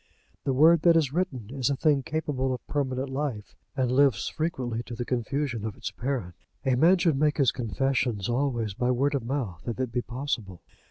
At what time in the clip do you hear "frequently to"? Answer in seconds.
4.29-4.95